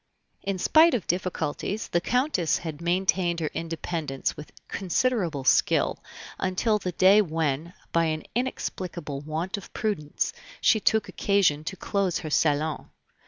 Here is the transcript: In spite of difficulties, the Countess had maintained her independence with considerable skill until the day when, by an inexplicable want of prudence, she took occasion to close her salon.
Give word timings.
In 0.41 0.57
spite 0.57 0.95
of 0.95 1.05
difficulties, 1.05 1.89
the 1.89 2.01
Countess 2.01 2.57
had 2.57 2.81
maintained 2.81 3.39
her 3.39 3.51
independence 3.53 4.35
with 4.35 4.51
considerable 4.67 5.43
skill 5.43 5.99
until 6.39 6.79
the 6.79 6.93
day 6.93 7.21
when, 7.21 7.73
by 7.91 8.05
an 8.05 8.23
inexplicable 8.33 9.19
want 9.21 9.57
of 9.57 9.71
prudence, 9.73 10.33
she 10.59 10.79
took 10.79 11.07
occasion 11.07 11.63
to 11.65 11.75
close 11.77 12.17
her 12.17 12.31
salon. 12.31 12.89